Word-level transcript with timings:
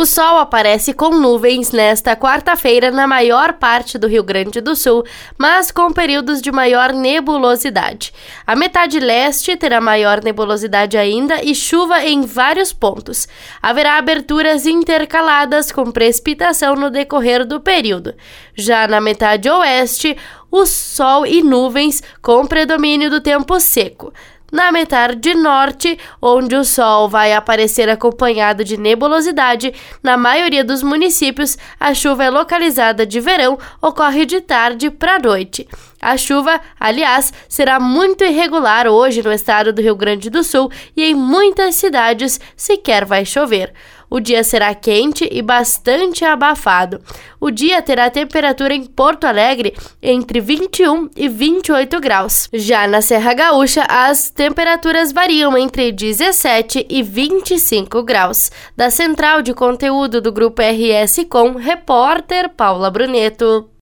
O 0.00 0.06
sol 0.06 0.38
aparece 0.38 0.94
com 0.94 1.10
nuvens 1.10 1.72
nesta 1.72 2.16
quarta-feira 2.16 2.90
na 2.90 3.06
maior 3.06 3.52
parte 3.52 3.98
do 3.98 4.08
Rio 4.08 4.22
Grande 4.22 4.58
do 4.58 4.74
Sul, 4.74 5.04
mas 5.36 5.70
com 5.70 5.92
períodos 5.92 6.40
de 6.40 6.50
maior 6.50 6.90
nebulosidade. 6.94 8.10
A 8.46 8.56
metade 8.56 8.98
leste 8.98 9.54
terá 9.58 9.78
maior 9.78 10.24
nebulosidade 10.24 10.96
ainda 10.96 11.44
e 11.44 11.54
chuva 11.54 12.02
em 12.02 12.22
vários 12.22 12.72
pontos. 12.72 13.28
Haverá 13.60 13.98
aberturas 13.98 14.64
intercaladas 14.64 15.70
com 15.70 15.92
precipitação 15.92 16.74
no 16.74 16.88
decorrer 16.88 17.44
do 17.44 17.60
período. 17.60 18.14
Já 18.54 18.88
na 18.88 19.02
metade 19.02 19.50
oeste, 19.50 20.16
o 20.50 20.64
sol 20.64 21.26
e 21.26 21.42
nuvens 21.42 22.02
com 22.22 22.46
predomínio 22.46 23.10
do 23.10 23.20
tempo 23.20 23.60
seco 23.60 24.14
na 24.50 24.72
metade 24.72 25.34
norte, 25.34 25.98
onde 26.20 26.54
o 26.56 26.64
sol 26.64 27.08
vai 27.08 27.32
aparecer 27.32 27.88
acompanhado 27.88 28.64
de 28.64 28.76
nebulosidade, 28.76 29.72
na 30.02 30.16
maioria 30.16 30.64
dos 30.64 30.82
municípios, 30.82 31.56
a 31.78 31.94
chuva 31.94 32.24
é 32.24 32.30
localizada 32.30 33.06
de 33.06 33.20
verão, 33.20 33.58
ocorre 33.80 34.26
de 34.26 34.40
tarde 34.40 34.90
para 34.90 35.18
noite. 35.18 35.68
A 36.00 36.16
chuva, 36.16 36.60
aliás, 36.78 37.32
será 37.48 37.78
muito 37.78 38.24
irregular 38.24 38.86
hoje 38.86 39.22
no 39.22 39.32
estado 39.32 39.72
do 39.72 39.82
Rio 39.82 39.94
Grande 39.94 40.30
do 40.30 40.42
Sul 40.42 40.70
e 40.96 41.04
em 41.04 41.14
muitas 41.14 41.74
cidades 41.74 42.40
sequer 42.56 43.04
vai 43.04 43.24
chover. 43.24 43.74
O 44.10 44.18
dia 44.18 44.42
será 44.42 44.74
quente 44.74 45.28
e 45.30 45.40
bastante 45.40 46.24
abafado. 46.24 47.00
O 47.40 47.50
dia 47.50 47.80
terá 47.80 48.10
temperatura 48.10 48.74
em 48.74 48.84
Porto 48.84 49.24
Alegre 49.24 49.72
entre 50.02 50.40
21 50.40 51.08
e 51.16 51.28
28 51.28 52.00
graus. 52.00 52.48
Já 52.52 52.88
na 52.88 53.00
Serra 53.00 53.32
Gaúcha, 53.32 53.86
as 53.88 54.28
temperaturas 54.28 55.12
variam 55.12 55.56
entre 55.56 55.92
17 55.92 56.86
e 56.90 57.02
25 57.02 58.02
graus. 58.02 58.50
Da 58.76 58.90
central 58.90 59.42
de 59.42 59.54
conteúdo 59.54 60.20
do 60.20 60.32
Grupo 60.32 60.60
RS 60.60 61.24
Com, 61.30 61.52
repórter 61.52 62.48
Paula 62.48 62.90
Bruneto. 62.90 63.70